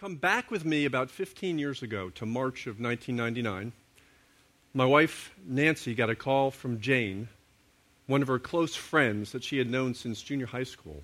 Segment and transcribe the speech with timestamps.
[0.00, 3.70] come back with me about 15 years ago to March of 1999.
[4.72, 7.28] My wife, Nancy, got a call from Jane,
[8.06, 11.02] one of her close friends that she had known since junior high school.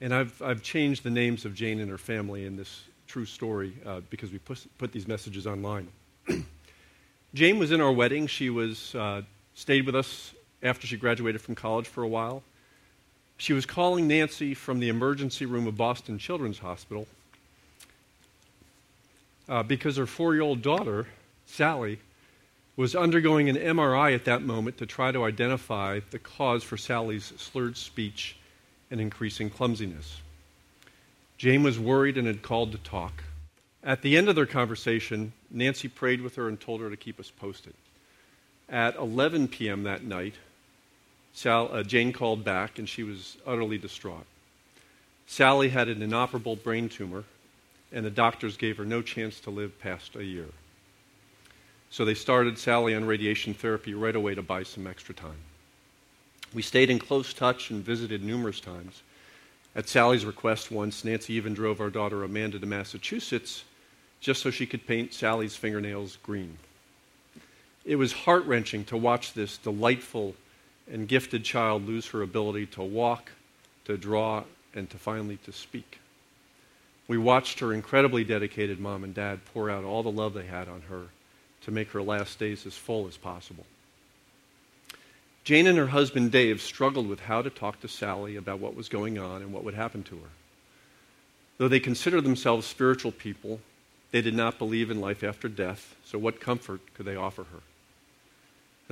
[0.00, 3.74] And I've, I've changed the names of Jane and her family in this true story
[3.84, 5.88] uh, because we put, put these messages online.
[7.34, 8.26] Jane was in our wedding.
[8.26, 9.20] She was uh,
[9.52, 10.32] stayed with us
[10.62, 12.42] after she graduated from college for a while.
[13.36, 17.06] She was calling Nancy from the emergency room of Boston Children's Hospital
[19.48, 21.06] uh, because her four year old daughter,
[21.46, 21.98] Sally,
[22.76, 27.32] was undergoing an MRI at that moment to try to identify the cause for Sally's
[27.36, 28.36] slurred speech
[28.90, 30.20] and increasing clumsiness.
[31.38, 33.24] Jane was worried and had called to talk.
[33.82, 37.18] At the end of their conversation, Nancy prayed with her and told her to keep
[37.18, 37.74] us posted.
[38.68, 39.84] At 11 p.m.
[39.84, 40.34] that night,
[41.32, 44.26] Sal, uh, Jane called back and she was utterly distraught.
[45.26, 47.24] Sally had an inoperable brain tumor
[47.92, 50.48] and the doctors gave her no chance to live past a year.
[51.90, 55.38] So they started Sally on radiation therapy right away to buy some extra time.
[56.52, 59.02] We stayed in close touch and visited numerous times.
[59.74, 63.64] At Sally's request once, Nancy even drove our daughter Amanda to Massachusetts
[64.20, 66.58] just so she could paint Sally's fingernails green.
[67.84, 70.34] It was heart wrenching to watch this delightful
[70.90, 73.30] and gifted child lose her ability to walk,
[73.84, 75.98] to draw, and to finally to speak.
[77.08, 80.68] We watched her incredibly dedicated mom and dad pour out all the love they had
[80.68, 81.06] on her
[81.62, 83.64] to make her last days as full as possible.
[85.42, 88.90] Jane and her husband Dave struggled with how to talk to Sally about what was
[88.90, 90.30] going on and what would happen to her.
[91.56, 93.60] Though they considered themselves spiritual people,
[94.10, 97.60] they did not believe in life after death, so what comfort could they offer her?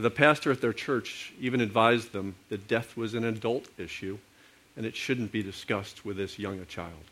[0.03, 4.19] The pastor at their church even advised them that death was an adult issue
[4.77, 7.05] and it shouldn't be discussed with this young a child.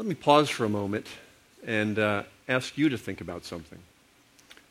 [0.00, 1.06] Let me pause for a moment
[1.66, 3.78] and uh, ask you to think about something.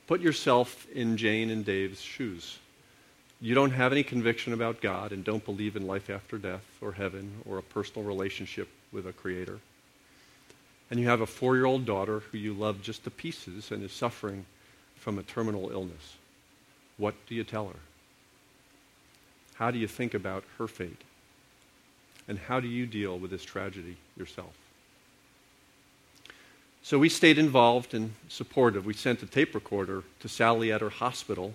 [0.07, 2.57] Put yourself in Jane and Dave's shoes.
[3.39, 6.93] You don't have any conviction about God and don't believe in life after death or
[6.93, 9.59] heaven or a personal relationship with a creator.
[10.89, 13.83] And you have a four year old daughter who you love just to pieces and
[13.83, 14.47] is suffering
[14.95, 16.15] from a terminal illness.
[16.97, 17.79] What do you tell her?
[19.53, 21.03] How do you think about her fate?
[22.27, 24.55] And how do you deal with this tragedy yourself?
[26.89, 28.83] So we stayed involved and supportive.
[28.83, 31.53] We sent a tape recorder to Sally at her hospital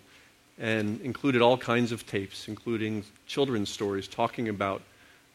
[0.61, 4.81] and included all kinds of tapes, including children's stories talking about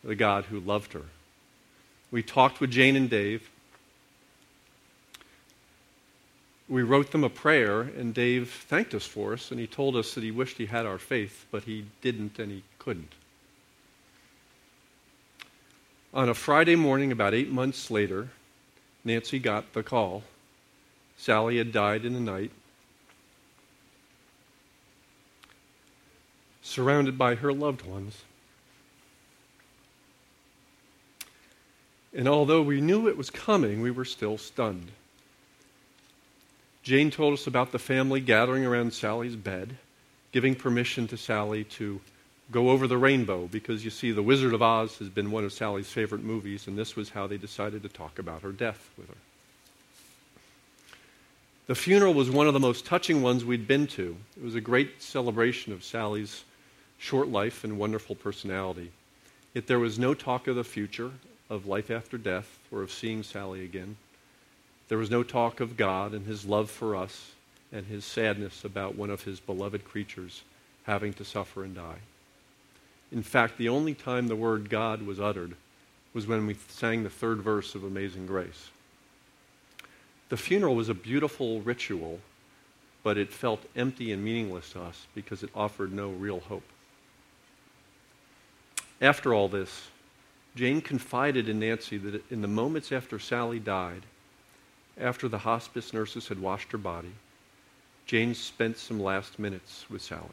[0.02, 1.02] the God who loved her.
[2.12, 3.50] We talked with Jane and Dave.
[6.70, 10.14] We wrote them a prayer, and Dave thanked us for us, and he told us
[10.14, 13.12] that he wished he had our faith, but he didn't and he couldn't.
[16.14, 18.30] On a Friday morning, about eight months later,
[19.04, 20.24] Nancy got the call.
[21.18, 22.52] Sally had died in the night,
[26.62, 28.24] surrounded by her loved ones.
[32.14, 34.92] And although we knew it was coming, we were still stunned.
[36.82, 39.78] Jane told us about the family gathering around Sally's bed,
[40.32, 42.00] giving permission to Sally to
[42.52, 45.54] go over the rainbow because you see, The Wizard of Oz has been one of
[45.54, 49.08] Sally's favorite movies, and this was how they decided to talk about her death with
[49.08, 49.16] her.
[51.68, 54.18] The funeral was one of the most touching ones we'd been to.
[54.36, 56.44] It was a great celebration of Sally's
[56.98, 58.92] short life and wonderful personality.
[59.54, 61.12] Yet there was no talk of the future,
[61.48, 63.98] of life after death, or of seeing Sally again.
[64.88, 67.32] There was no talk of God and his love for us
[67.72, 70.42] and his sadness about one of his beloved creatures
[70.84, 72.00] having to suffer and die.
[73.12, 75.56] In fact, the only time the word God was uttered
[76.14, 78.70] was when we sang the third verse of Amazing Grace.
[80.30, 82.20] The funeral was a beautiful ritual,
[83.02, 86.64] but it felt empty and meaningless to us because it offered no real hope.
[89.02, 89.88] After all this,
[90.56, 94.04] Jane confided in Nancy that in the moments after Sally died,
[95.00, 97.14] after the hospice nurses had washed her body,
[98.06, 100.26] Jane spent some last minutes with Sally.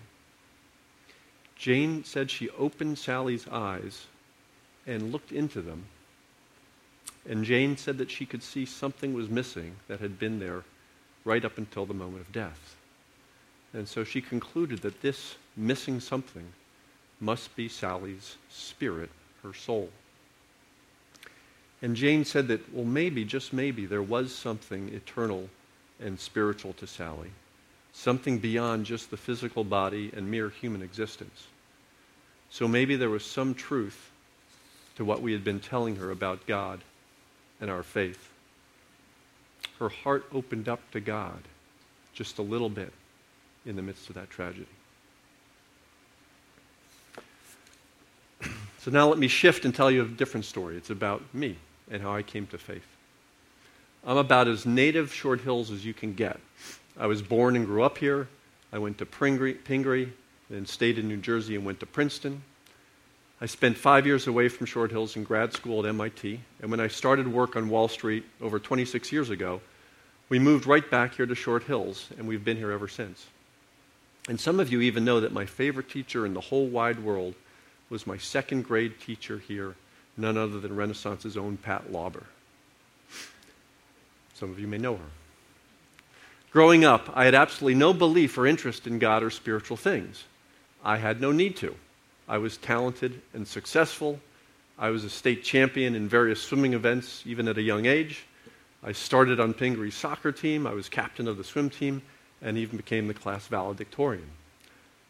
[1.56, 4.06] Jane said she opened Sally's eyes
[4.87, 5.87] and looked into them.
[7.29, 10.62] And Jane said that she could see something was missing that had been there
[11.25, 12.76] right up until the moment of death.
[13.73, 16.53] And so she concluded that this missing something
[17.19, 19.11] must be Sally's spirit,
[19.43, 19.91] her soul.
[21.82, 25.49] And Jane said that, well, maybe, just maybe, there was something eternal
[25.99, 27.31] and spiritual to Sally
[27.96, 31.46] something beyond just the physical body and mere human existence.
[32.50, 34.10] So maybe there was some truth
[34.96, 36.81] to what we had been telling her about God
[37.58, 38.28] and our faith.
[39.78, 41.38] Her heart opened up to God
[42.12, 42.93] just a little bit
[43.64, 44.66] in the midst of that tragedy.
[48.78, 50.76] So now let me shift and tell you a different story.
[50.76, 51.56] It's about me
[51.90, 52.87] and how I came to faith.
[54.06, 56.38] I'm about as native Short Hills as you can get.
[56.98, 58.28] I was born and grew up here.
[58.72, 60.10] I went to Pingry,
[60.48, 62.43] then stayed in New Jersey and went to Princeton.
[63.40, 66.81] I spent five years away from Short Hills in grad school at MIT, and when
[66.81, 69.60] I started work on Wall Street over 26 years ago,
[70.31, 73.26] we moved right back here to Short Hills, and we've been here ever since.
[74.28, 77.34] And some of you even know that my favorite teacher in the whole wide world
[77.90, 79.75] was my second grade teacher here,
[80.16, 82.25] none other than Renaissance's own Pat Lauber.
[84.34, 85.10] Some of you may know her.
[86.56, 90.25] Growing up, I had absolutely no belief or interest in God or spiritual things.
[90.82, 91.75] I had no need to.
[92.26, 94.19] I was talented and successful.
[94.79, 98.25] I was a state champion in various swimming events, even at a young age.
[98.82, 100.67] I started on Pingry's soccer team.
[100.67, 102.00] I was captain of the swim team
[102.41, 104.31] and even became the class valedictorian.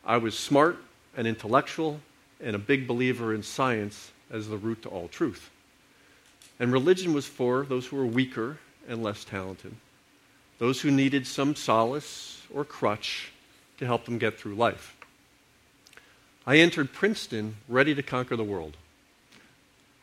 [0.04, 0.78] I was smart
[1.16, 2.00] and intellectual
[2.40, 5.48] and a big believer in science as the route to all truth.
[6.58, 8.58] And religion was for those who were weaker
[8.88, 9.76] and less talented,
[10.58, 13.32] those who needed some solace or crutch
[13.78, 14.96] to help them get through life.
[16.46, 18.76] I entered Princeton ready to conquer the world.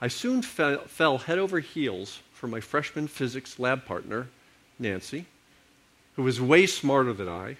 [0.01, 4.27] I soon fell, fell head over heels for my freshman physics lab partner,
[4.77, 5.25] Nancy,
[6.15, 7.57] who was way smarter than I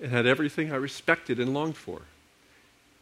[0.00, 2.02] and had everything I respected and longed for.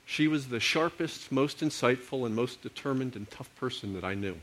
[0.06, 4.36] She was the sharpest, most insightful, and most determined and tough person that I knew.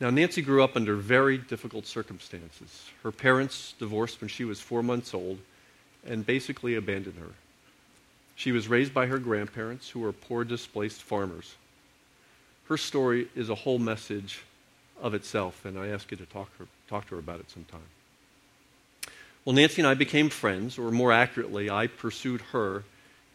[0.00, 2.86] Now, Nancy grew up under very difficult circumstances.
[3.02, 5.38] Her parents divorced when she was four months old
[6.06, 7.34] and basically abandoned her.
[8.34, 11.56] She was raised by her grandparents, who were poor, displaced farmers.
[12.68, 14.40] Her story is a whole message
[15.02, 17.80] of itself, and I ask you to talk, her, talk to her about it sometime.
[19.44, 22.84] Well, Nancy and I became friends, or more accurately, I pursued her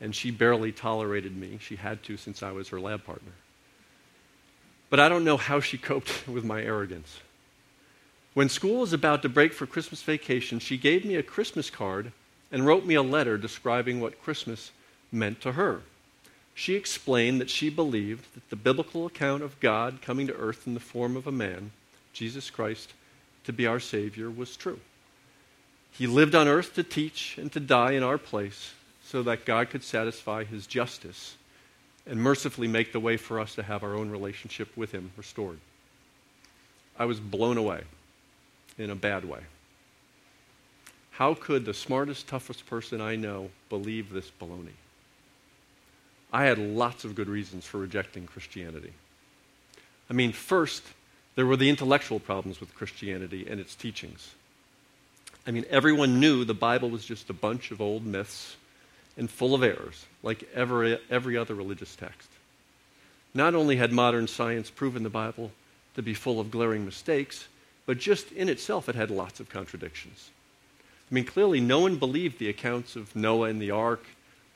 [0.02, 1.58] and she barely tolerated me.
[1.62, 3.32] She had to since I was her lab partner.
[4.90, 7.20] But I don't know how she coped with my arrogance.
[8.34, 12.12] When school was about to break for Christmas vacation, she gave me a Christmas card
[12.52, 14.72] and wrote me a letter describing what Christmas
[15.12, 15.82] meant to her.
[16.54, 20.74] She explained that she believed that the biblical account of God coming to earth in
[20.74, 21.72] the form of a man,
[22.14, 22.94] Jesus Christ,
[23.46, 24.80] to be our Savior was true.
[25.92, 28.74] He lived on earth to teach and to die in our place
[29.04, 31.36] so that God could satisfy his justice
[32.08, 35.60] and mercifully make the way for us to have our own relationship with him restored.
[36.98, 37.82] I was blown away
[38.78, 39.42] in a bad way.
[41.12, 44.76] How could the smartest, toughest person I know believe this baloney?
[46.32, 48.92] I had lots of good reasons for rejecting Christianity.
[50.10, 50.84] I mean, first,
[51.36, 54.32] there were the intellectual problems with Christianity and its teachings.
[55.48, 58.58] I mean, everyone knew the Bible was just a bunch of old myths
[59.18, 62.30] and full of errors, like every, every other religious text.
[63.34, 65.52] Not only had modern science proven the Bible
[65.94, 67.48] to be full of glaring mistakes,
[67.86, 70.32] but just in itself it had lots of contradictions.
[71.10, 74.04] I mean, clearly, no one believed the accounts of Noah and the ark,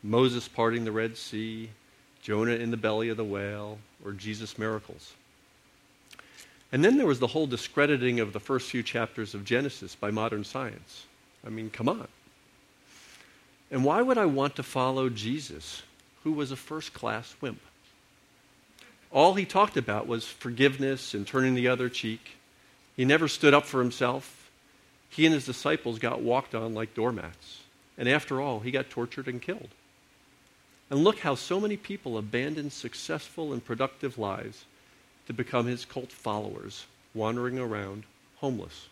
[0.02, 1.70] Moses parting the Red Sea,
[2.24, 5.14] Jonah in the belly of the whale, or Jesus' miracles.
[6.72, 10.10] And then there was the whole discrediting of the first few chapters of Genesis by
[10.10, 11.06] modern science.
[11.46, 12.08] I mean, come on.
[13.72, 15.84] And why would I want to follow Jesus,
[16.24, 17.62] who was a first class wimp?
[19.12, 22.38] All he talked about was forgiveness and turning the other cheek.
[22.96, 24.50] He never stood up for himself.
[25.10, 27.62] He and his disciples got walked on like doormats.
[27.98, 29.70] And after all, he got tortured and killed.
[30.90, 34.66] And look how so many people abandoned successful and productive lives
[35.28, 38.04] to become his cult followers, wandering around
[38.38, 38.88] homeless.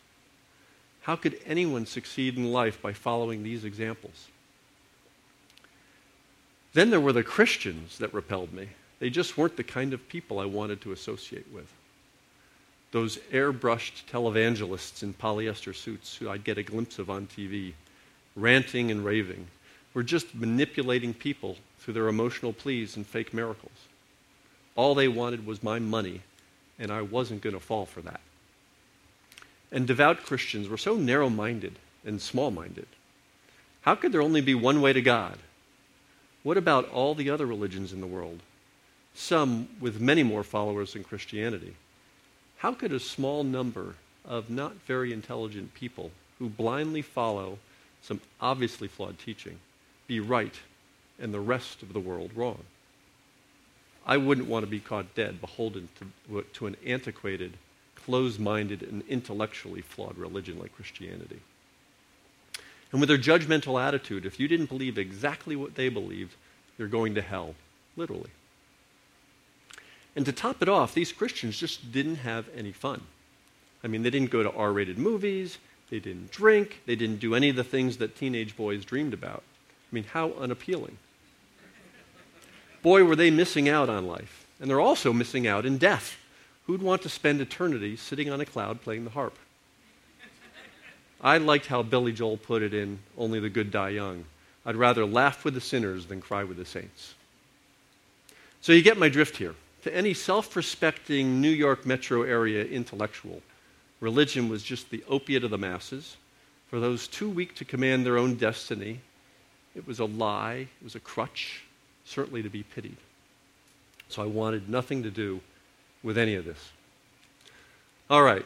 [1.01, 4.27] How could anyone succeed in life by following these examples?
[6.73, 8.69] Then there were the Christians that repelled me.
[8.99, 11.71] They just weren't the kind of people I wanted to associate with.
[12.91, 17.73] Those airbrushed televangelists in polyester suits who I'd get a glimpse of on TV,
[18.35, 19.47] ranting and raving,
[19.93, 23.71] were just manipulating people through their emotional pleas and fake miracles.
[24.75, 26.21] All they wanted was my money,
[26.79, 28.21] and I wasn't going to fall for that.
[29.71, 32.87] And devout Christians were so narrow minded and small minded.
[33.81, 35.37] How could there only be one way to God?
[36.47, 38.39] What about all the other religions in the world?
[39.13, 41.75] Some with many more followers than Christianity.
[42.59, 47.59] How could a small number of not very intelligent people who blindly follow
[48.01, 49.59] some obviously flawed teaching
[50.07, 50.57] be right
[51.19, 52.63] and the rest of the world wrong?
[54.05, 57.57] I wouldn't want to be caught dead, beholden to, to an antiquated
[57.93, 61.41] closed minded and intellectually flawed religion like Christianity.
[62.91, 66.35] And with their judgmental attitude, if you didn't believe exactly what they believed,
[66.77, 67.55] you're going to hell,
[67.95, 68.29] literally.
[70.15, 73.01] And to top it off, these Christians just didn't have any fun.
[73.83, 75.57] I mean, they didn't go to R rated movies,
[75.89, 79.43] they didn't drink, they didn't do any of the things that teenage boys dreamed about.
[79.91, 80.97] I mean, how unappealing.
[82.81, 84.45] Boy, were they missing out on life.
[84.59, 86.17] And they're also missing out in death.
[86.65, 89.37] Who'd want to spend eternity sitting on a cloud playing the harp?
[91.21, 94.25] I liked how Billy Joel put it in Only the Good Die Young.
[94.65, 97.15] I'd rather laugh with the sinners than cry with the saints.
[98.61, 99.55] So you get my drift here.
[99.83, 103.41] To any self respecting New York metro area intellectual,
[104.01, 106.17] religion was just the opiate of the masses.
[106.69, 108.99] For those too weak to command their own destiny,
[109.75, 111.63] it was a lie, it was a crutch,
[112.03, 112.97] certainly to be pitied.
[114.09, 115.39] So I wanted nothing to do
[116.03, 116.71] with any of this.
[118.09, 118.45] All right,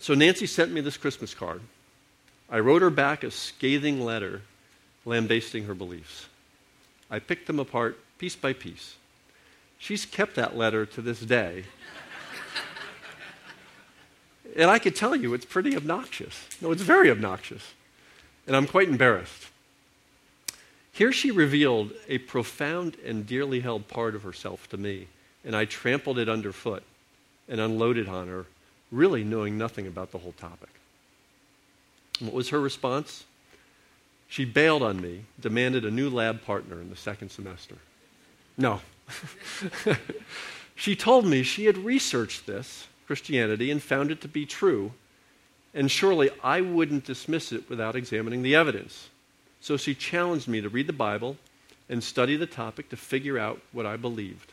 [0.00, 1.62] so Nancy sent me this Christmas card.
[2.48, 4.42] I wrote her back a scathing letter
[5.04, 6.26] lambasting her beliefs.
[7.10, 8.96] I picked them apart piece by piece.
[9.78, 11.64] She's kept that letter to this day.
[14.56, 16.46] and I could tell you it's pretty obnoxious.
[16.60, 17.74] No, it's very obnoxious.
[18.46, 19.48] And I'm quite embarrassed.
[20.92, 25.08] Here she revealed a profound and dearly held part of herself to me,
[25.44, 26.82] and I trampled it underfoot
[27.48, 28.46] and unloaded on her,
[28.90, 30.70] really knowing nothing about the whole topic.
[32.20, 33.24] What was her response?
[34.28, 37.76] She bailed on me, demanded a new lab partner in the second semester.
[38.58, 38.80] No.
[40.74, 44.92] she told me she had researched this, Christianity, and found it to be true,
[45.74, 49.08] and surely I wouldn't dismiss it without examining the evidence.
[49.60, 51.36] So she challenged me to read the Bible
[51.88, 54.52] and study the topic to figure out what I believed,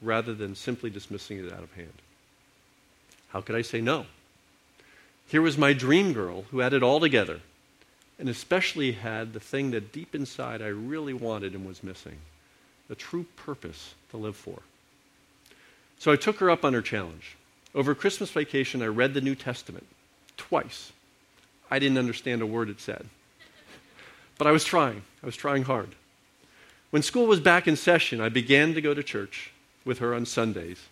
[0.00, 1.92] rather than simply dismissing it out of hand.
[3.30, 4.06] How could I say no?
[5.30, 7.38] Here was my dream girl who had it all together,
[8.18, 12.18] and especially had the thing that deep inside I really wanted and was missing
[12.90, 14.58] a true purpose to live for.
[16.00, 17.36] So I took her up on her challenge.
[17.76, 19.86] Over Christmas vacation, I read the New Testament
[20.36, 20.90] twice.
[21.70, 23.06] I didn't understand a word it said.
[24.36, 25.02] But I was trying.
[25.22, 25.94] I was trying hard.
[26.90, 29.52] When school was back in session, I began to go to church
[29.84, 30.88] with her on Sundays,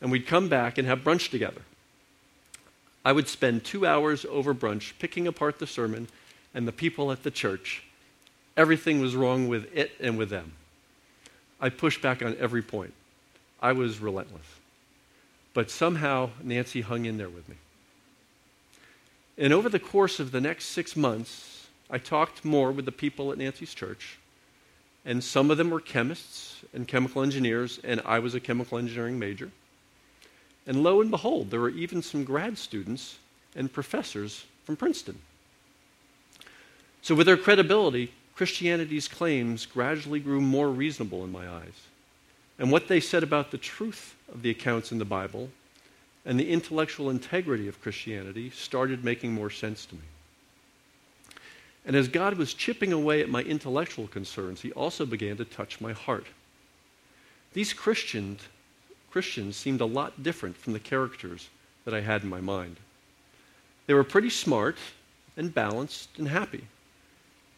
[0.00, 1.62] and we'd come back and have brunch together.
[3.08, 6.08] I would spend two hours over brunch picking apart the sermon
[6.52, 7.82] and the people at the church.
[8.54, 10.52] Everything was wrong with it and with them.
[11.58, 12.92] I pushed back on every point.
[13.62, 14.44] I was relentless.
[15.54, 17.54] But somehow Nancy hung in there with me.
[19.38, 23.32] And over the course of the next six months, I talked more with the people
[23.32, 24.18] at Nancy's church.
[25.06, 29.18] And some of them were chemists and chemical engineers, and I was a chemical engineering
[29.18, 29.50] major.
[30.68, 33.16] And lo and behold, there were even some grad students
[33.56, 35.18] and professors from Princeton.
[37.00, 41.86] So, with their credibility, Christianity's claims gradually grew more reasonable in my eyes.
[42.58, 45.48] And what they said about the truth of the accounts in the Bible
[46.26, 50.02] and the intellectual integrity of Christianity started making more sense to me.
[51.86, 55.80] And as God was chipping away at my intellectual concerns, He also began to touch
[55.80, 56.26] my heart.
[57.54, 58.42] These Christians
[59.18, 61.48] Christians seemed a lot different from the characters
[61.84, 62.76] that I had in my mind.
[63.88, 64.76] They were pretty smart
[65.36, 66.68] and balanced and happy.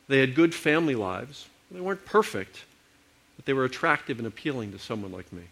[0.08, 1.48] They had good family lives.
[1.70, 2.64] They weren't perfect,
[3.36, 5.42] but they were attractive and appealing to someone like me.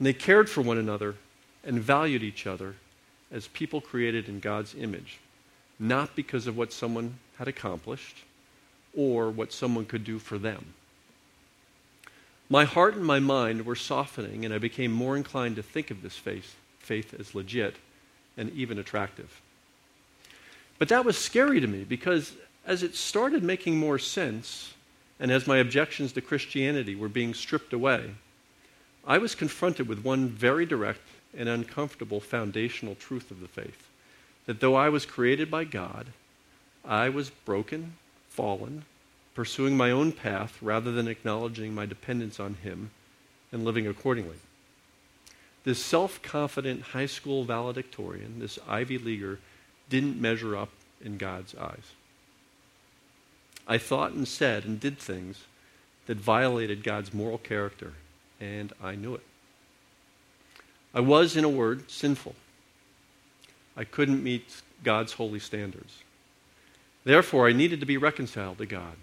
[0.00, 1.14] And they cared for one another
[1.62, 2.74] and valued each other
[3.30, 5.20] as people created in God's image,
[5.78, 8.16] not because of what someone had accomplished
[8.92, 10.74] or what someone could do for them.
[12.50, 16.02] My heart and my mind were softening, and I became more inclined to think of
[16.02, 17.76] this faith, faith as legit
[18.36, 19.40] and even attractive.
[20.78, 22.34] But that was scary to me because
[22.66, 24.74] as it started making more sense,
[25.20, 28.10] and as my objections to Christianity were being stripped away,
[29.06, 33.88] I was confronted with one very direct and uncomfortable foundational truth of the faith
[34.46, 36.06] that though I was created by God,
[36.84, 37.94] I was broken,
[38.28, 38.84] fallen,
[39.34, 42.90] pursuing my own path rather than acknowledging my dependence on Him
[43.52, 44.36] and living accordingly.
[45.64, 49.38] This self confident high school valedictorian, this Ivy Leaguer,
[49.88, 50.70] didn't measure up
[51.02, 51.92] in God's eyes.
[53.66, 55.44] I thought and said and did things
[56.06, 57.94] that violated God's moral character,
[58.40, 59.22] and I knew it.
[60.92, 62.34] I was, in a word, sinful.
[63.76, 66.02] I couldn't meet God's holy standards.
[67.04, 68.96] Therefore, I needed to be reconciled to God.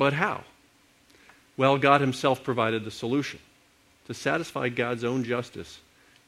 [0.00, 0.44] But how?
[1.58, 3.38] Well, God Himself provided the solution.
[4.06, 5.80] To satisfy God's own justice,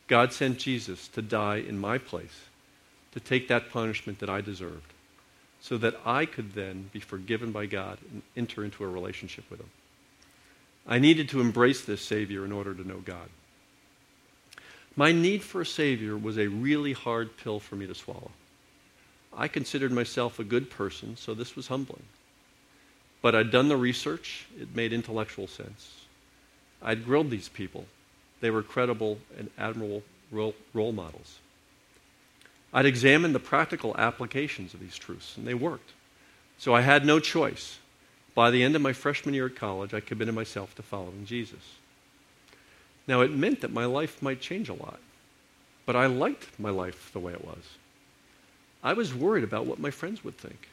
[0.08, 2.48] God sent Jesus to die in my place,
[3.12, 4.92] to take that punishment that I deserved,
[5.62, 9.60] so that I could then be forgiven by God and enter into a relationship with
[9.60, 9.70] Him.
[10.86, 13.30] I needed to embrace this Savior in order to know God.
[14.96, 18.32] My need for a Savior was a really hard pill for me to swallow.
[19.34, 22.02] I considered myself a good person, so this was humbling.
[23.22, 26.02] But I'd done the research, it made intellectual sense.
[26.82, 27.86] I'd grilled these people.
[28.40, 30.02] They were credible and admirable
[30.32, 31.38] role, models.
[32.74, 35.90] I'd examined the practical applications of these truths, and they worked.
[36.58, 37.78] So I had no choice.
[38.34, 41.76] By the end of my freshman year at college, I committed myself to following Jesus.
[43.06, 44.98] Now, it meant that my life might change a lot,
[45.86, 47.76] but I liked my life the way it was.
[48.82, 50.68] I was worried about what my friends would think,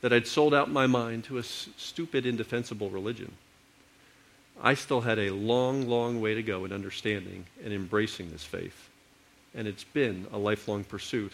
[0.00, 3.32] that I'd sold out my mind to a s- stupid, indefensible religion.
[4.62, 8.88] I still had a long, long way to go in understanding and embracing this faith,
[9.54, 11.32] and it's been a lifelong pursuit,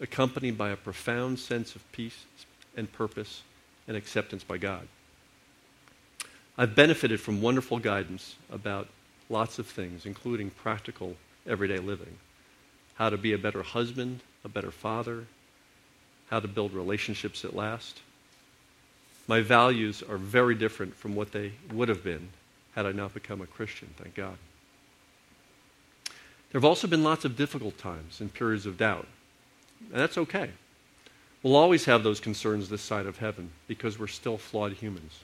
[0.00, 2.24] accompanied by a profound sense of peace
[2.76, 3.42] and purpose
[3.88, 4.86] and acceptance by God.
[6.58, 8.88] I've benefited from wonderful guidance about
[9.30, 12.18] lots of things, including practical everyday living.
[12.96, 15.24] How to be a better husband, a better father,
[16.30, 18.00] how to build relationships that last.
[19.26, 22.28] My values are very different from what they would have been
[22.74, 24.36] had I not become a Christian, thank God.
[26.06, 29.06] There have also been lots of difficult times and periods of doubt,
[29.92, 30.50] and that's okay.
[31.42, 35.20] We'll always have those concerns this side of heaven because we're still flawed humans.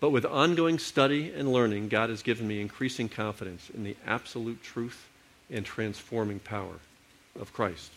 [0.00, 4.62] But with ongoing study and learning, God has given me increasing confidence in the absolute
[4.62, 5.08] truth
[5.50, 6.80] and transforming power
[7.38, 7.90] of Christ.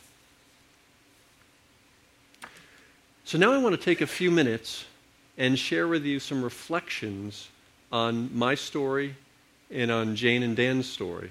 [3.23, 4.85] So now I want to take a few minutes
[5.37, 7.49] and share with you some reflections
[7.91, 9.15] on my story
[9.69, 11.29] and on Jane and Dan's story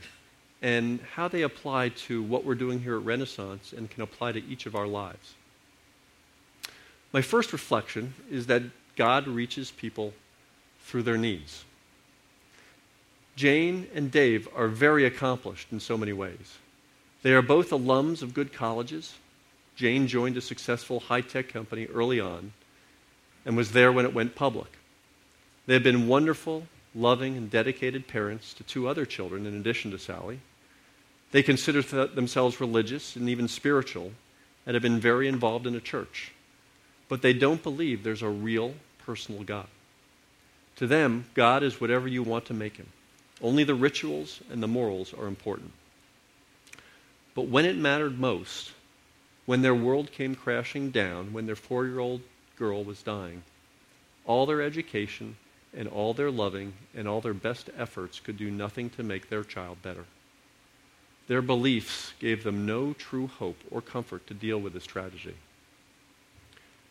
[0.62, 4.44] and how they apply to what we're doing here at Renaissance and can apply to
[4.44, 5.34] each of our lives.
[7.12, 8.62] My first reflection is that
[8.96, 10.12] God reaches people
[10.82, 11.64] through their needs.
[13.36, 16.58] Jane and Dave are very accomplished in so many ways.
[17.22, 19.14] They are both alums of good colleges.
[19.80, 22.52] Jane joined a successful high tech company early on
[23.46, 24.68] and was there when it went public.
[25.64, 29.98] They have been wonderful, loving, and dedicated parents to two other children in addition to
[29.98, 30.40] Sally.
[31.30, 34.12] They consider th- themselves religious and even spiritual
[34.66, 36.32] and have been very involved in a church.
[37.08, 38.74] But they don't believe there's a real
[39.06, 39.68] personal God.
[40.76, 42.88] To them, God is whatever you want to make him.
[43.40, 45.72] Only the rituals and the morals are important.
[47.34, 48.72] But when it mattered most,
[49.50, 52.20] when their world came crashing down, when their four year old
[52.56, 53.42] girl was dying,
[54.24, 55.36] all their education
[55.76, 59.42] and all their loving and all their best efforts could do nothing to make their
[59.42, 60.04] child better.
[61.26, 65.34] Their beliefs gave them no true hope or comfort to deal with this tragedy.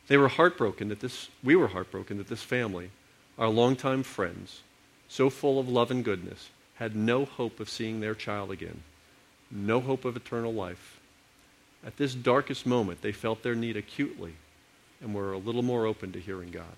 [0.10, 2.91] They were heartbroken that this, we were heartbroken that this family,
[3.38, 4.63] our longtime friends,
[5.08, 8.82] so full of love and goodness, had no hope of seeing their child again,
[9.50, 10.99] no hope of eternal life.
[11.86, 14.34] At this darkest moment, they felt their need acutely
[15.02, 16.76] and were a little more open to hearing God.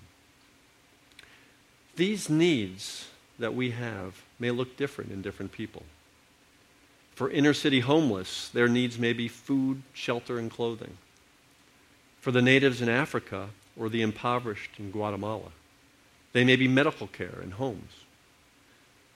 [1.96, 3.08] These needs
[3.40, 5.84] that we have may look different in different people.
[7.16, 10.98] For inner city homeless, their needs may be food, shelter, and clothing.
[12.20, 15.52] For the natives in Africa or the impoverished in Guatemala,
[16.34, 17.92] they may be medical care and homes.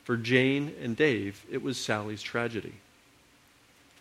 [0.03, 2.73] For Jane and Dave, it was Sally's tragedy.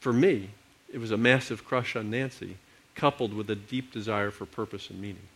[0.00, 0.50] For me,
[0.94, 2.56] it was a massive crush on Nancy,
[2.94, 5.26] coupled with a deep desire for purpose and meaning.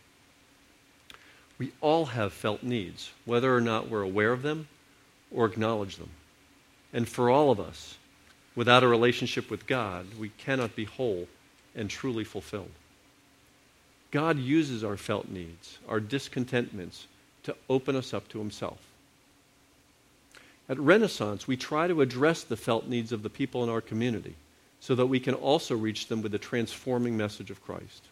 [1.57, 4.69] We all have felt needs, whether or not we're aware of them
[5.29, 6.11] or acknowledge them.
[6.93, 7.97] And for all of us,
[8.55, 11.27] without a relationship with God, we cannot be whole
[11.75, 12.71] and truly fulfilled.
[14.11, 17.05] God uses our felt needs, our discontentments,
[17.43, 18.79] to open us up to Himself.
[20.69, 24.35] At Renaissance, we try to address the felt needs of the people in our community
[24.79, 28.03] so that we can also reach them with the transforming message of Christ.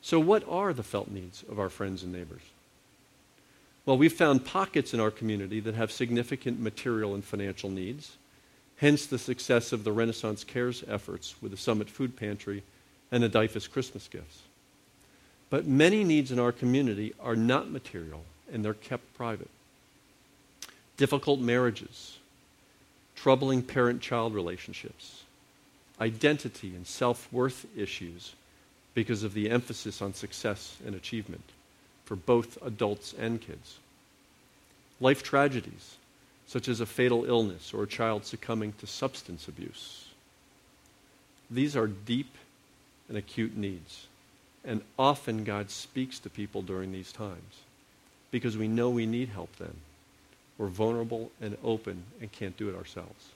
[0.00, 2.42] So, what are the felt needs of our friends and neighbors?
[3.84, 8.16] Well, we've found pockets in our community that have significant material and financial needs,
[8.76, 12.62] hence the success of the Renaissance Cares efforts with the Summit Food Pantry
[13.10, 14.42] and the DYFS Christmas gifts.
[15.50, 19.48] But many needs in our community are not material and they're kept private.
[20.96, 22.18] Difficult marriages,
[23.14, 25.22] troubling parent child relationships,
[26.00, 28.34] identity and self worth issues
[28.94, 31.44] because of the emphasis on success and achievement
[32.04, 33.78] for both adults and kids.
[35.00, 35.96] Life tragedies,
[36.46, 40.06] such as a fatal illness or a child succumbing to substance abuse.
[41.50, 42.34] These are deep
[43.08, 44.06] and acute needs.
[44.64, 47.62] And often God speaks to people during these times
[48.30, 49.74] because we know we need help then.
[50.58, 53.28] We're vulnerable and open and can't do it ourselves.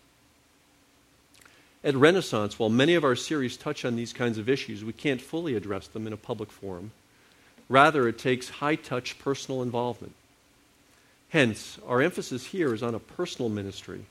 [1.84, 5.20] At Renaissance, while many of our series touch on these kinds of issues, we can't
[5.20, 6.92] fully address them in a public forum.
[7.68, 10.14] Rather, it takes high touch personal involvement.
[11.30, 14.04] Hence, our emphasis here is on a personal ministry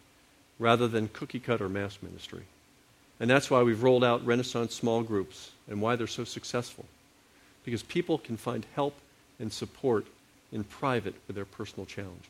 [0.59, 2.43] rather than cookie cutter mass ministry.
[3.19, 6.85] And that's why we've rolled out Renaissance small groups and why they're so successful.
[7.63, 8.95] Because people can find help
[9.39, 10.07] and support
[10.51, 12.25] in private with their personal challenges.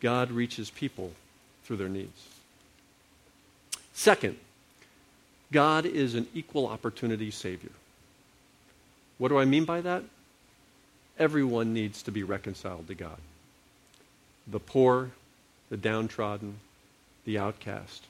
[0.00, 1.12] God reaches people
[1.64, 2.28] through their needs.
[3.98, 4.36] Second,
[5.50, 7.72] God is an equal opportunity Savior.
[9.18, 10.04] What do I mean by that?
[11.18, 13.18] Everyone needs to be reconciled to God
[14.46, 15.10] the poor,
[15.68, 16.60] the downtrodden,
[17.24, 18.04] the outcast,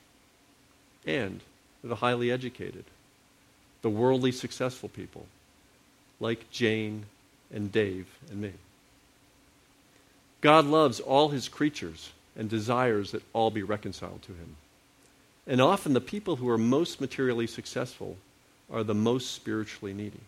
[1.07, 1.41] and
[1.83, 2.85] the highly educated,
[3.81, 5.25] the worldly successful people,
[6.21, 7.07] like Jane
[7.51, 8.53] and Dave and me.
[10.43, 14.57] God loves all his creatures and desires that all be reconciled to him.
[15.49, 18.19] And often the people who are most materially successful
[18.71, 20.21] are the most spiritually needy,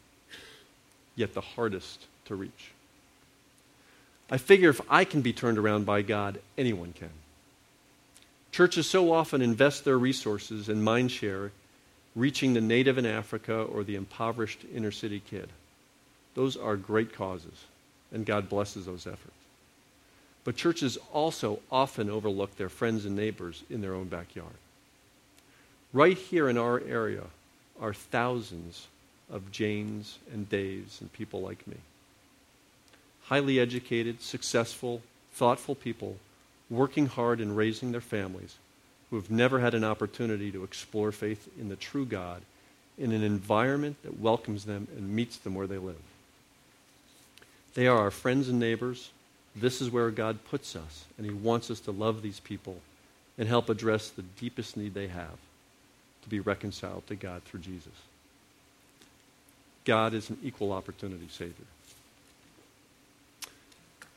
[1.14, 2.72] yet the hardest to reach.
[4.30, 7.11] I figure if I can be turned around by God, anyone can.
[8.50, 11.52] Churches so often invest their resources and mind share
[12.16, 15.48] reaching the native in Africa or the impoverished inner city kid.
[16.35, 17.66] Those are great causes,
[18.11, 19.35] and God blesses those efforts.
[20.44, 24.54] But churches also often overlook their friends and neighbors in their own backyard.
[25.92, 27.24] Right here in our area
[27.81, 28.87] are thousands
[29.29, 31.76] of Janes and Daves and people like me.
[33.24, 36.16] Highly educated, successful, thoughtful people
[36.68, 38.57] working hard and raising their families
[39.09, 42.42] who have never had an opportunity to explore faith in the true God
[42.96, 45.96] in an environment that welcomes them and meets them where they live.
[47.74, 49.11] They are our friends and neighbors.
[49.57, 52.76] This is where God puts us, and He wants us to love these people
[53.37, 55.38] and help address the deepest need they have
[56.22, 57.92] to be reconciled to God through Jesus.
[59.85, 61.66] God is an equal opportunity Savior.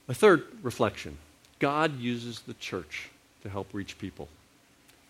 [0.08, 1.18] My third reflection
[1.60, 3.10] God uses the church
[3.42, 4.28] to help reach people.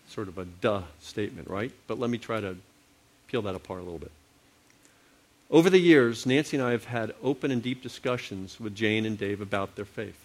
[0.08, 1.72] Sort of a duh statement, right?
[1.88, 2.56] But let me try to
[3.26, 4.12] peel that apart a little bit.
[5.50, 9.18] Over the years, Nancy and I have had open and deep discussions with Jane and
[9.18, 10.24] Dave about their faith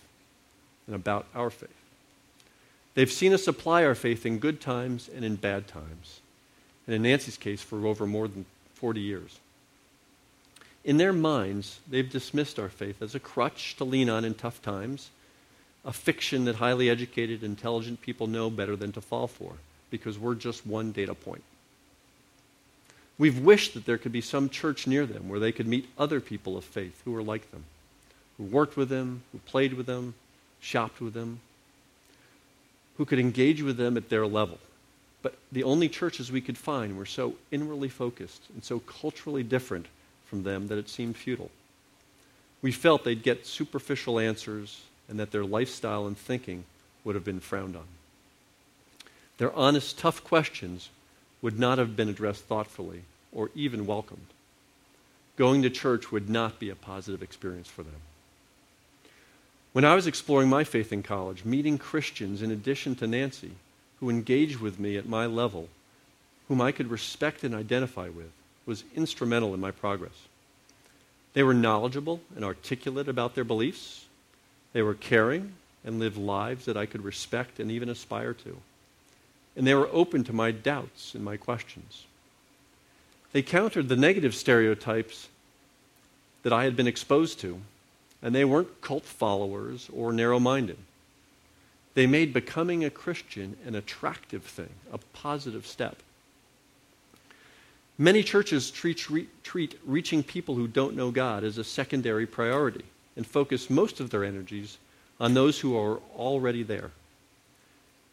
[0.86, 1.70] and about our faith.
[2.94, 6.22] They've seen us apply our faith in good times and in bad times
[6.90, 9.38] and in Nancy's case, for over more than 40 years.
[10.84, 14.60] In their minds, they've dismissed our faith as a crutch to lean on in tough
[14.64, 15.12] times,
[15.86, 19.54] a fiction that highly educated, intelligent people know better than to fall for,
[19.92, 21.44] because we're just one data point.
[23.20, 26.20] We've wished that there could be some church near them where they could meet other
[26.20, 27.66] people of faith who were like them,
[28.40, 30.16] who worked with them, who played with them,
[30.60, 31.40] shopped with them,
[32.98, 34.58] who could engage with them at their level.
[35.22, 39.88] But the only churches we could find were so inwardly focused and so culturally different
[40.26, 41.52] from them that it seemed futile.
[42.62, 46.66] We felt they'd get superficial answers and that their lifestyle and thinking
[47.04, 47.86] would have been frowned on.
[49.38, 50.90] Their honest, tough questions
[51.42, 54.28] would not have been addressed thoughtfully or even welcomed.
[55.38, 58.02] Going to church would not be a positive experience for them.
[59.72, 63.52] When I was exploring my faith in college, meeting Christians in addition to Nancy
[64.00, 65.68] who engaged with me at my level,
[66.48, 68.32] whom I could respect and identify with,
[68.66, 70.28] was instrumental in my progress.
[71.34, 74.06] They were knowledgeable and articulate about their beliefs.
[74.74, 78.58] They were caring and lived lives that I could respect and even aspire to.
[79.56, 82.06] And they were open to my doubts and my questions.
[83.32, 85.28] They countered the negative stereotypes
[86.44, 87.60] that I had been exposed to,
[88.22, 90.78] and they weren't cult followers or narrow minded.
[91.94, 95.98] They made becoming a Christian an attractive thing, a positive step.
[97.98, 102.86] Many churches treat, re, treat reaching people who don't know God as a secondary priority
[103.18, 104.78] and focus most of their energies
[105.20, 106.92] on those who are already there.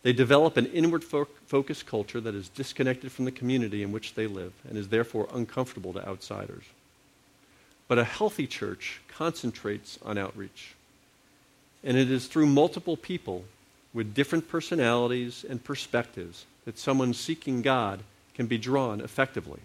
[0.03, 4.15] They develop an inward fo- focused culture that is disconnected from the community in which
[4.15, 6.65] they live and is therefore uncomfortable to outsiders.
[7.89, 10.75] But a healthy church concentrates on outreach.
[11.85, 13.45] And it is through multiple people
[13.97, 18.01] with different personalities and perspectives that someone seeking God
[18.35, 19.61] can be drawn effectively.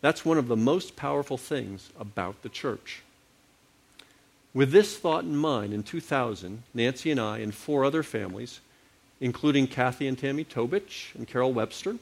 [0.00, 3.02] That's one of the most powerful things about the church.
[4.52, 8.58] With this thought in mind, in 2000, Nancy and I and four other families,
[9.20, 11.98] including Kathy and Tammy Tobich and Carol Webster,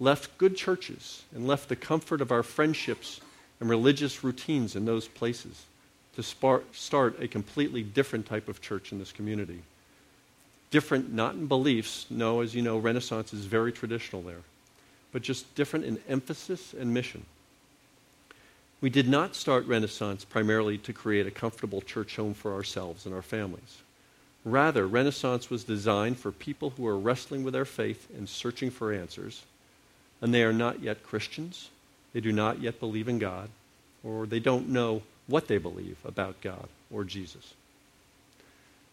[0.00, 3.20] left good churches and left the comfort of our friendships
[3.60, 5.66] and religious routines in those places
[6.16, 6.22] to
[6.72, 9.62] start a completely different type of church in this community.
[10.70, 12.06] Different, not in beliefs.
[12.10, 14.42] No, as you know, Renaissance is very traditional there,
[15.12, 17.24] but just different in emphasis and mission.
[18.80, 23.14] We did not start Renaissance primarily to create a comfortable church home for ourselves and
[23.14, 23.82] our families.
[24.44, 28.92] Rather, Renaissance was designed for people who are wrestling with their faith and searching for
[28.92, 29.42] answers,
[30.20, 31.70] and they are not yet Christians,
[32.12, 33.48] they do not yet believe in God,
[34.04, 37.54] or they don't know what they believe about God or Jesus.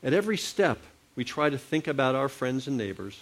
[0.03, 0.79] At every step,
[1.15, 3.21] we try to think about our friends and neighbors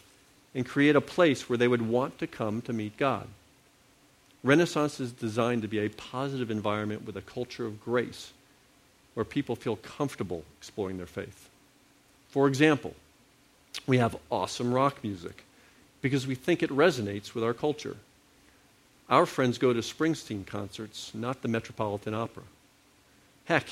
[0.54, 3.28] and create a place where they would want to come to meet God.
[4.44, 8.34] Renaissance is designed to be a positive environment with a culture of grace
[9.14, 11.50] where people feel comfortable exploring their faith.
[12.30, 12.96] For example,
[13.86, 15.44] we have awesome rock music
[16.02, 17.98] because we think it resonates with our culture.
[19.10, 22.44] Our friends go to Springsteen concerts, not the Metropolitan Opera.
[23.46, 23.68] Heck,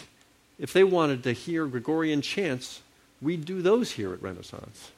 [0.60, 2.82] if they wanted to hear Gregorian chants,
[3.22, 4.92] we'd do those here at Renaissance.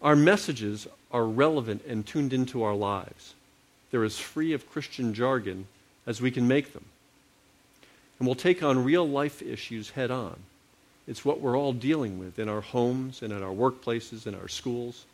[0.00, 3.34] Our messages are relevant and tuned into our lives.
[3.90, 5.66] They're as free of Christian jargon
[6.06, 6.84] as we can make them.
[8.18, 10.36] And we'll take on real life issues head on.
[11.06, 14.48] It's what we're all dealing with in our homes and in our workplaces and our
[14.48, 15.04] schools.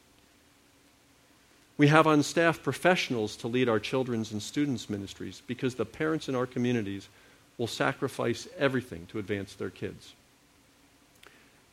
[1.78, 6.28] We have on staff professionals to lead our children's and students' ministries because the parents
[6.28, 7.08] in our communities
[7.56, 10.12] will sacrifice everything to advance their kids.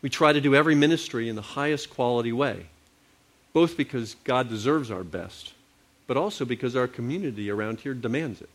[0.05, 2.67] We try to do every ministry in the highest quality way,
[3.53, 5.55] both because God deserves our best
[6.07, 8.49] but also because our community around here demands it.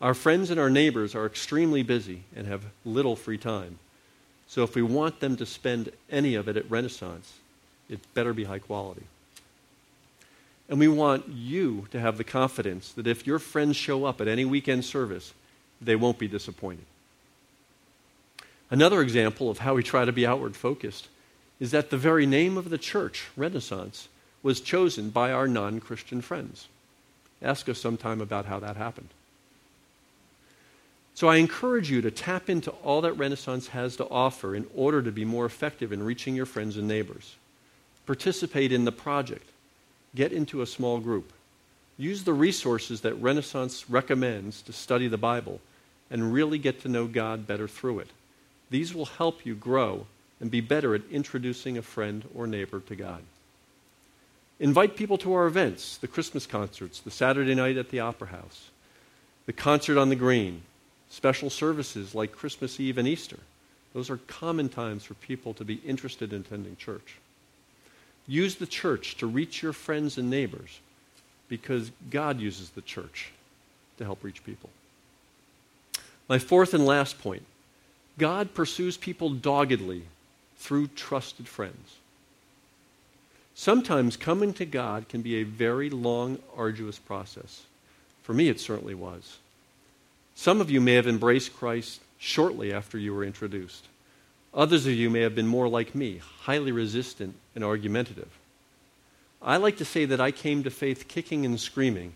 [0.00, 3.78] Our friends and our neighbors are extremely busy and have little free time.
[4.48, 7.32] So if we want them to spend any of it at Renaissance,
[7.88, 9.04] it better be high quality.
[10.68, 14.28] And we want you to have the confidence that if your friends show up at
[14.28, 15.34] any weekend service,
[15.80, 16.84] they won't be disappointed.
[18.70, 21.08] Another example of how we try to be outward focused
[21.58, 24.08] is that the very name of the church, Renaissance,
[24.42, 26.68] was chosen by our non Christian friends.
[27.42, 29.08] Ask us sometime about how that happened.
[31.14, 35.02] So I encourage you to tap into all that Renaissance has to offer in order
[35.02, 37.34] to be more effective in reaching your friends and neighbors.
[38.06, 39.46] Participate in the project.
[40.14, 41.32] Get into a small group.
[41.98, 45.60] Use the resources that Renaissance recommends to study the Bible
[46.10, 48.08] and really get to know God better through it.
[48.70, 50.06] These will help you grow
[50.40, 53.22] and be better at introducing a friend or neighbor to God.
[54.58, 58.70] Invite people to our events the Christmas concerts, the Saturday night at the Opera House,
[59.46, 60.62] the concert on the Green,
[61.08, 63.38] special services like Christmas Eve and Easter.
[63.92, 67.16] Those are common times for people to be interested in attending church.
[68.26, 70.78] Use the church to reach your friends and neighbors
[71.48, 73.32] because God uses the church
[73.98, 74.70] to help reach people.
[76.28, 77.42] My fourth and last point
[78.20, 80.02] God pursues people doggedly
[80.58, 81.96] through trusted friends.
[83.54, 87.62] Sometimes coming to God can be a very long, arduous process.
[88.22, 89.38] For me, it certainly was.
[90.34, 93.86] Some of you may have embraced Christ shortly after you were introduced.
[94.52, 98.28] Others of you may have been more like me, highly resistant and argumentative.
[99.40, 102.12] I like to say that I came to faith kicking and screaming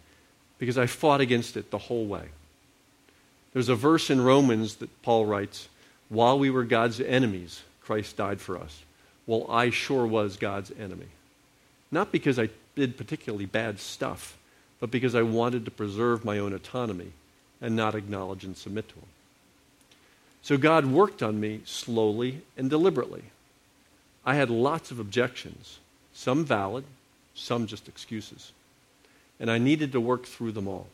[0.58, 2.28] because I fought against it the whole way.
[3.54, 5.68] There's a verse in Romans that Paul writes
[6.08, 8.82] While we were God's enemies, Christ died for us.
[9.26, 11.06] Well, I sure was God's enemy.
[11.90, 14.36] Not because I did particularly bad stuff,
[14.80, 17.12] but because I wanted to preserve my own autonomy
[17.60, 19.06] and not acknowledge and submit to Him.
[20.42, 23.22] So God worked on me slowly and deliberately.
[24.26, 25.78] I had lots of objections,
[26.12, 26.84] some valid,
[27.34, 28.52] some just excuses.
[29.40, 30.88] And I needed to work through them all.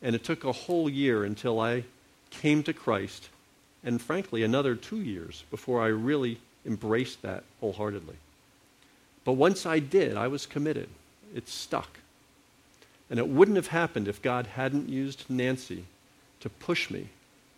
[0.00, 1.84] And it took a whole year until I
[2.30, 3.28] came to Christ,
[3.84, 8.16] and frankly, another two years before I really embraced that wholeheartedly.
[9.24, 10.88] But once I did, I was committed.
[11.34, 11.98] It stuck.
[13.10, 15.84] And it wouldn't have happened if God hadn't used Nancy
[16.40, 17.08] to push me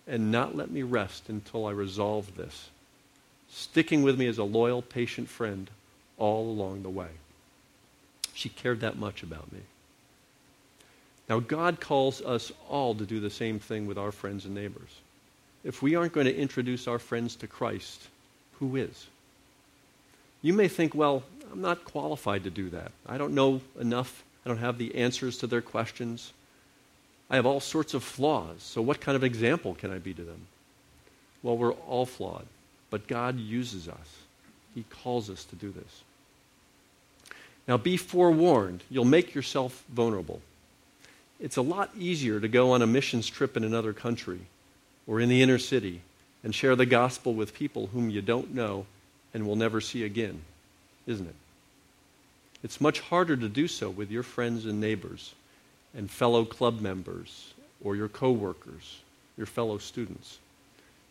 [0.06, 2.70] and not let me rest until I resolved this,
[3.50, 5.70] sticking with me as a loyal, patient friend
[6.16, 7.08] all along the way.
[8.34, 9.60] She cared that much about me.
[11.28, 14.90] Now, God calls us all to do the same thing with our friends and neighbors.
[15.68, 18.08] If we aren't going to introduce our friends to Christ,
[18.58, 19.06] who is?
[20.40, 22.90] You may think, well, I'm not qualified to do that.
[23.06, 24.24] I don't know enough.
[24.46, 26.32] I don't have the answers to their questions.
[27.28, 28.62] I have all sorts of flaws.
[28.62, 30.46] So, what kind of example can I be to them?
[31.42, 32.46] Well, we're all flawed,
[32.88, 34.16] but God uses us.
[34.74, 36.02] He calls us to do this.
[37.66, 40.40] Now, be forewarned, you'll make yourself vulnerable.
[41.38, 44.40] It's a lot easier to go on a missions trip in another country
[45.08, 46.02] or in the inner city
[46.44, 48.86] and share the gospel with people whom you don't know
[49.34, 50.42] and will never see again,
[51.06, 51.34] isn't it?
[52.62, 55.34] It's much harder to do so with your friends and neighbors
[55.94, 59.00] and fellow club members or your coworkers,
[59.36, 60.38] your fellow students,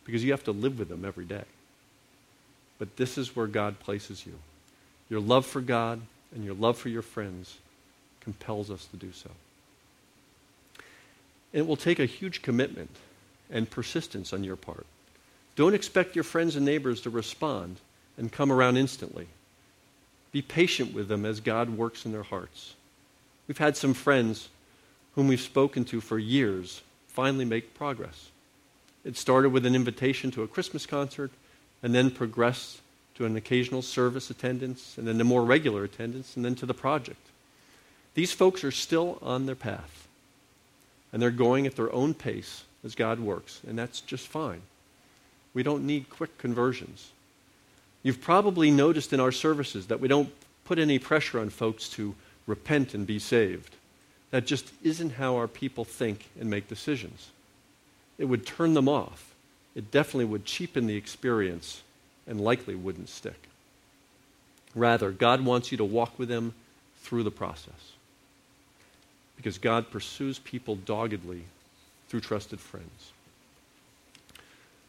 [0.06, 1.44] because you have to live with them every day.
[2.80, 4.34] But this is where God places you.
[5.10, 6.02] Your love for God
[6.36, 7.58] and your love for your friends
[8.20, 9.30] compels us to do so.
[11.54, 12.92] It will take a huge commitment
[13.50, 14.86] and persistence on your part.
[15.56, 17.78] Don't expect your friends and neighbors to respond
[18.18, 19.28] and come around instantly.
[20.32, 22.76] Be patient with them as God works in their hearts.
[23.48, 24.50] We've had some friends
[25.16, 28.30] whom we've spoken to for years finally make progress.
[29.04, 31.32] It started with an invitation to a Christmas concert
[31.82, 32.82] and then progressed
[33.16, 36.74] to an occasional service attendance and then to more regular attendance and then to the
[36.74, 37.26] project.
[38.14, 40.08] These folks are still on their path
[41.12, 44.62] and they're going at their own pace as God works, and that's just fine.
[45.54, 47.12] We don't need quick conversions.
[48.04, 50.30] You've probably noticed in our services that we don't
[50.66, 53.76] put any pressure on folks to repent and be saved.
[54.32, 57.30] That just isn't how our people think and make decisions.
[58.18, 59.34] It would turn them off.
[59.76, 61.82] It definitely would cheapen the experience
[62.26, 63.48] and likely wouldn't stick.
[64.76, 66.54] Rather, God wants you to walk with them
[67.02, 67.94] through the process.
[69.36, 71.44] Because God pursues people doggedly
[72.10, 73.12] through trusted friends.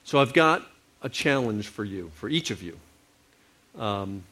[0.04, 0.62] So I've got
[1.02, 2.78] a challenge for you, for each of you.
[3.78, 4.22] Um,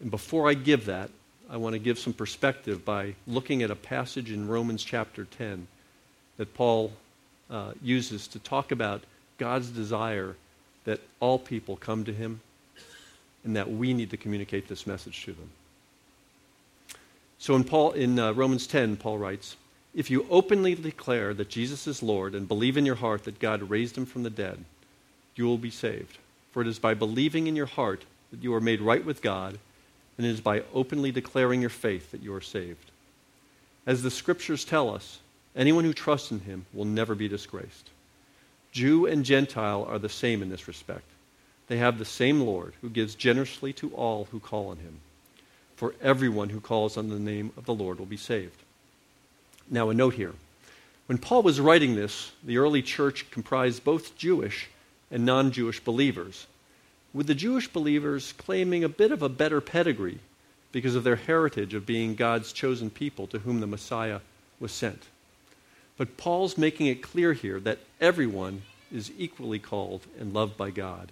[0.00, 1.10] and before I give that,
[1.50, 5.66] I want to give some perspective by looking at a passage in Romans chapter 10
[6.36, 6.92] that Paul
[7.50, 9.02] uh, uses to talk about
[9.38, 10.36] God's desire
[10.84, 12.40] that all people come to him
[13.44, 15.50] and that we need to communicate this message to them.
[17.38, 19.56] So in, Paul, in uh, Romans 10, Paul writes,
[19.94, 23.70] If you openly declare that Jesus is Lord and believe in your heart that God
[23.70, 24.64] raised him from the dead,
[25.34, 26.18] you will be saved.
[26.52, 29.58] For it is by believing in your heart that you are made right with God,
[30.16, 32.90] and it is by openly declaring your faith that you are saved.
[33.86, 35.20] As the scriptures tell us,
[35.56, 37.90] anyone who trusts in him will never be disgraced.
[38.72, 41.04] Jew and Gentile are the same in this respect.
[41.68, 45.00] They have the same Lord who gives generously to all who call on him.
[45.76, 48.62] For everyone who calls on the name of the Lord will be saved.
[49.70, 50.34] Now, a note here.
[51.06, 54.68] When Paul was writing this, the early church comprised both Jewish
[55.10, 56.46] and non Jewish believers
[57.14, 60.20] with the Jewish believers claiming a bit of a better pedigree
[60.72, 64.20] because of their heritage of being God's chosen people to whom the Messiah
[64.60, 65.04] was sent.
[65.96, 71.10] But Paul's making it clear here that everyone is equally called and loved by God,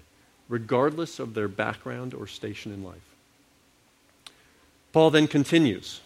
[0.49, 2.97] regardless of their background or station in life.
[4.93, 6.01] Paul then continues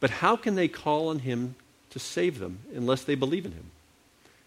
[0.00, 1.54] But how can they call on him
[1.90, 3.70] to save them unless they believe in him?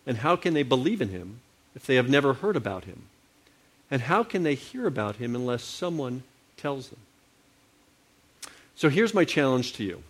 [0.06, 1.40] And how can they believe in him
[1.76, 3.04] if they have never heard about him?
[3.92, 6.24] And how can they hear about him unless someone
[6.58, 7.00] tells them?
[8.76, 10.04] So here's my challenge to you.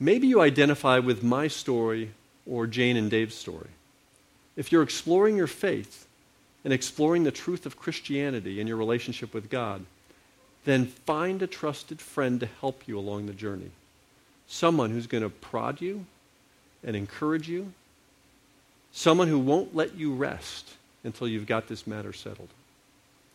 [0.00, 2.10] Maybe you identify with my story
[2.46, 3.68] or Jane and Dave's story.
[4.56, 6.06] If you're exploring your faith
[6.64, 9.84] and exploring the truth of Christianity and your relationship with God,
[10.64, 13.70] then find a trusted friend to help you along the journey.
[14.46, 16.06] Someone who's going to prod you
[16.84, 17.72] and encourage you.
[18.92, 22.48] Someone who won't let you rest until you've got this matter settled.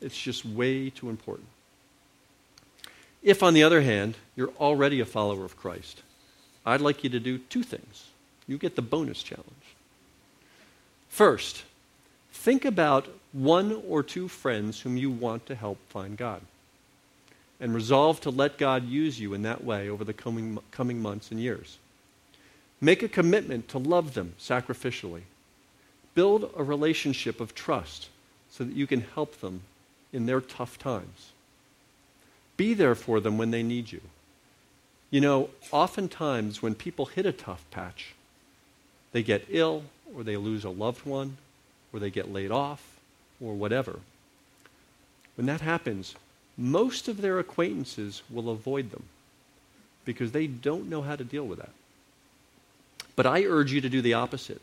[0.01, 1.47] It's just way too important.
[3.21, 6.01] If, on the other hand, you're already a follower of Christ,
[6.65, 8.07] I'd like you to do two things.
[8.47, 9.45] You get the bonus challenge.
[11.09, 11.63] First,
[12.31, 16.41] think about one or two friends whom you want to help find God.
[17.61, 21.31] And resolve to let God use you in that way over the coming, coming months
[21.31, 21.77] and years.
[22.79, 25.23] Make a commitment to love them sacrificially
[26.19, 28.09] Build a relationship of trust
[28.49, 29.61] so that you can help them
[30.11, 31.31] in their tough times.
[32.57, 34.01] Be there for them when they need you.
[35.11, 38.13] You know, oftentimes when people hit a tough patch,
[39.11, 39.83] they get ill,
[40.13, 41.37] or they lose a loved one,
[41.93, 42.83] or they get laid off,
[43.39, 43.99] or whatever.
[45.35, 46.15] When that happens,
[46.59, 49.03] most of their acquaintances will avoid them
[50.03, 51.71] because they don't know how to deal with that.
[53.15, 54.61] But I urge you to do the opposite.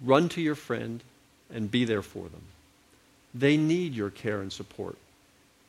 [0.00, 1.02] Run to your friend
[1.52, 2.42] and be there for them.
[3.34, 4.96] They need your care and support.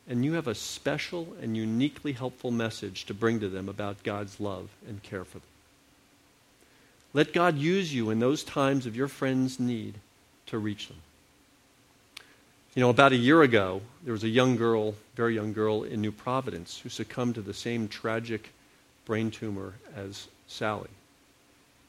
[0.07, 4.39] And you have a special and uniquely helpful message to bring to them about God's
[4.39, 5.47] love and care for them.
[7.13, 9.95] Let God use you in those times of your friend's need
[10.47, 10.97] to reach them.
[12.76, 16.01] You know, about a year ago, there was a young girl, very young girl in
[16.01, 18.49] New Providence, who succumbed to the same tragic
[19.05, 20.89] brain tumor as Sally.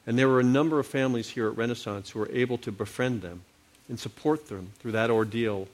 [0.05, 3.21] And there were a number of families here at Renaissance who were able to befriend
[3.21, 3.41] them
[3.89, 5.67] and support them through that ordeal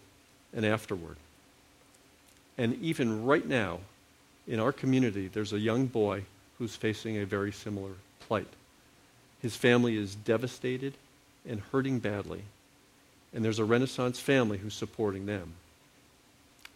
[0.52, 1.18] and afterward.
[2.58, 3.82] And even right now,
[4.48, 6.24] in our community, there's a young boy
[6.58, 7.92] who's facing a very similar
[8.22, 8.48] plight.
[9.44, 10.96] His family is devastated
[11.48, 12.42] and hurting badly,
[13.34, 15.54] and there's a Renaissance family who's supporting them.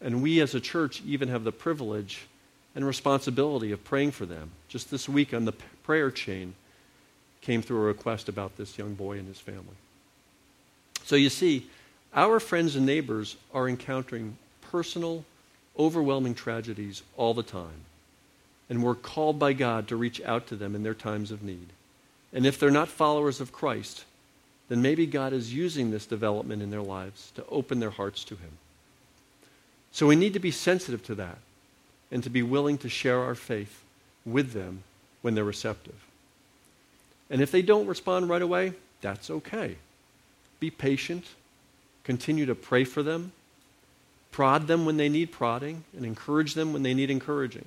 [0.02, 2.28] And we as a church even have the privilege
[2.76, 4.52] and responsibility of praying for them.
[4.68, 5.54] Just this week on the
[5.84, 6.54] prayer chain
[7.42, 9.76] came through a request about this young boy and his family.
[11.04, 11.68] So you see,
[12.14, 15.24] our friends and neighbors are encountering personal,
[15.78, 17.86] overwhelming tragedies all the time.
[18.70, 21.68] And we're called by God to reach out to them in their times of need.
[22.34, 24.04] And if they're not followers of Christ,
[24.70, 28.36] then maybe God is using this development in their lives to open their hearts to
[28.36, 28.52] Him.
[29.92, 31.38] So we need to be sensitive to that
[32.12, 33.82] and to be willing to share our faith
[34.26, 34.84] with them
[35.22, 35.96] when they're receptive.
[37.30, 39.76] And if they don't respond right away, that's okay.
[40.60, 41.26] Be patient,
[42.04, 43.32] continue to pray for them,
[44.32, 47.66] prod them when they need prodding, and encourage them when they need encouraging.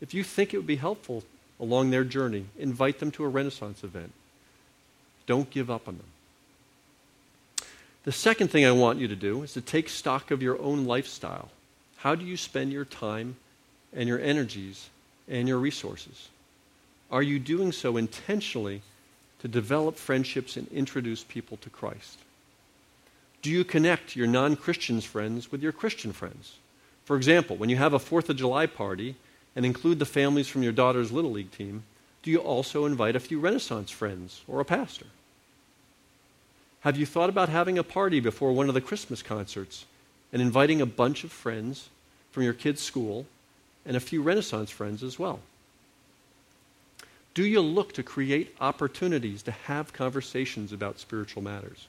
[0.00, 1.24] If you think it would be helpful
[1.58, 4.12] along their journey, invite them to a Renaissance event.
[5.26, 6.06] Don't give up on them.
[8.04, 10.84] The second thing I want you to do is to take stock of your own
[10.84, 11.48] lifestyle.
[11.96, 13.36] How do you spend your time
[13.92, 14.88] and your energies
[15.28, 16.28] and your resources?
[17.10, 18.82] Are you doing so intentionally
[19.40, 22.18] to develop friendships and introduce people to Christ?
[23.42, 26.54] Do you connect your non Christian friends with your Christian friends?
[27.04, 29.16] For example, when you have a Fourth of July party
[29.54, 31.84] and include the families from your daughter's Little League team,
[32.22, 35.06] do you also invite a few Renaissance friends or a pastor?
[36.80, 39.84] Have you thought about having a party before one of the Christmas concerts
[40.32, 41.88] and inviting a bunch of friends
[42.30, 43.26] from your kid's school
[43.84, 45.40] and a few Renaissance friends as well?
[47.34, 51.86] Do you look to create opportunities to have conversations about spiritual matters?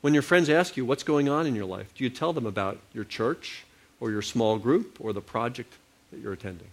[0.00, 2.46] When your friends ask you what's going on in your life, do you tell them
[2.46, 3.64] about your church
[4.00, 5.74] or your small group or the project
[6.10, 6.68] that you're attending?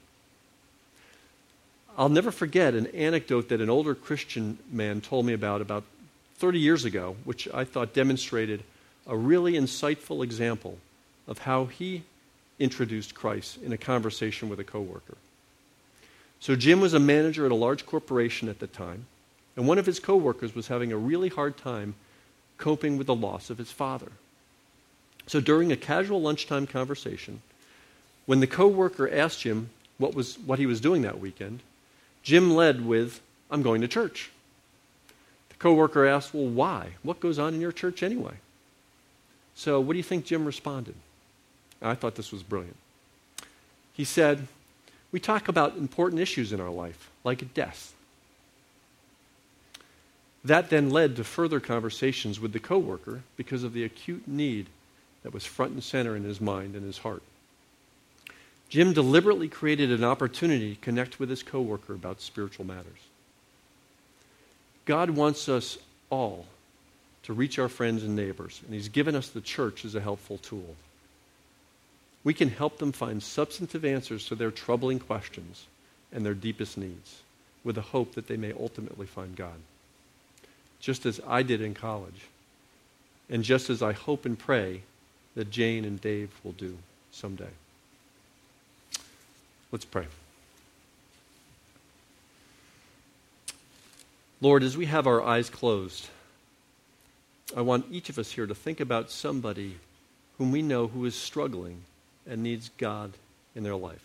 [1.97, 5.83] I'll never forget an anecdote that an older Christian man told me about about
[6.39, 8.63] 30 years ago, which I thought demonstrated
[9.05, 10.77] a really insightful example
[11.27, 12.03] of how he
[12.59, 15.17] introduced Christ in a conversation with a coworker.
[16.39, 19.05] So Jim was a manager at a large corporation at the time,
[19.57, 21.95] and one of his coworkers was having a really hard time
[22.57, 24.11] coping with the loss of his father.
[25.27, 27.41] So during a casual lunchtime conversation,
[28.25, 31.59] when the coworker asked Jim what was what he was doing that weekend,
[32.23, 33.21] Jim led with,
[33.51, 34.31] I'm going to church.
[35.59, 36.91] Coworker asked, Well, why?
[37.03, 38.35] What goes on in your church anyway?
[39.55, 40.95] So, what do you think Jim responded?
[41.81, 42.77] I thought this was brilliant.
[43.93, 44.47] He said,
[45.11, 47.93] We talk about important issues in our life, like death.
[50.43, 54.67] That then led to further conversations with the coworker because of the acute need
[55.23, 57.21] that was front and center in his mind and his heart.
[58.69, 63.08] Jim deliberately created an opportunity to connect with his coworker about spiritual matters.
[64.89, 65.77] God wants us
[66.09, 66.47] all
[67.21, 70.39] to reach our friends and neighbors, and He's given us the church as a helpful
[70.39, 70.75] tool.
[72.23, 75.67] We can help them find substantive answers to their troubling questions
[76.11, 77.21] and their deepest needs
[77.63, 79.59] with the hope that they may ultimately find God.
[80.79, 82.25] Just as I did in college,
[83.29, 84.81] and just as I hope and pray
[85.35, 86.75] that Jane and Dave will do
[87.11, 87.53] someday.
[89.71, 90.07] Let's pray.
[94.41, 96.07] Lord, as we have our eyes closed,
[97.55, 99.77] I want each of us here to think about somebody
[100.37, 101.81] whom we know who is struggling
[102.27, 103.11] and needs God
[103.55, 104.03] in their life.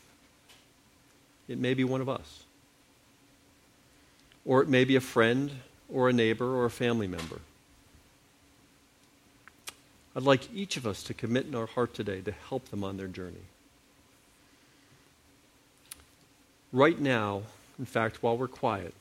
[1.47, 2.43] It may be one of us,
[4.45, 5.51] or it may be a friend,
[5.93, 7.41] or a neighbor, or a family member.
[10.17, 12.97] I'd like each of us to commit in our heart today to help them on
[12.97, 13.45] their journey.
[16.75, 17.43] right now,
[17.79, 18.93] in fact, while we're quiet,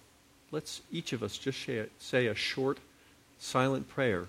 [0.53, 2.77] let's each of us just say a short,
[3.39, 4.27] silent prayer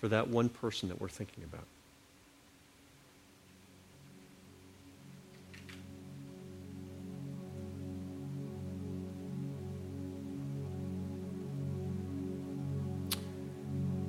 [0.00, 1.66] for that one person that we're thinking about.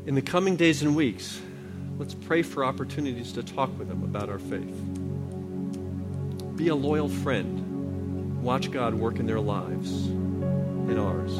[0.06, 1.42] In the coming days and weeks,
[1.98, 4.76] let's pray for opportunities to talk with them about our faith.
[6.56, 7.64] Be a loyal friend
[8.44, 10.10] watch God work in their lives,
[10.90, 11.36] in ours.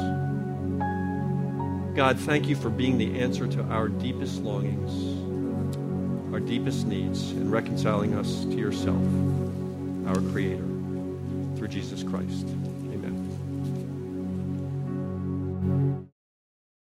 [1.96, 4.92] God, thank you for being the answer to our deepest longings,
[6.32, 9.02] our deepest needs and reconciling us to yourself,
[10.08, 10.64] our Creator,
[11.56, 12.48] through Jesus Christ.